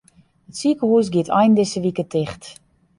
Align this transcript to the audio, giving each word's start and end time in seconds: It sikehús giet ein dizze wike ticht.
It 0.49 0.55
sikehús 0.59 1.07
giet 1.13 1.29
ein 1.39 1.53
dizze 1.57 1.79
wike 1.83 2.05
ticht. 2.13 2.43